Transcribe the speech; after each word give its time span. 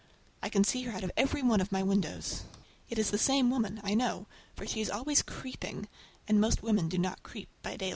I 0.41 0.49
can 0.49 0.63
see 0.63 0.81
her 0.85 0.91
out 0.97 1.03
of 1.03 1.11
every 1.15 1.43
one 1.43 1.61
of 1.61 1.71
my 1.71 1.83
windows! 1.83 2.41
It 2.89 2.97
is 2.97 3.11
the 3.11 3.19
same 3.19 3.51
woman, 3.51 3.79
I 3.83 3.93
know, 3.93 4.25
for 4.55 4.65
she 4.65 4.81
is 4.81 4.89
always 4.89 5.21
creeping, 5.21 5.87
and 6.27 6.41
most 6.41 6.63
women 6.63 6.89
do 6.89 6.97
not 6.97 7.21
creep 7.21 7.49
by 7.61 7.77
daylight. 7.77 7.89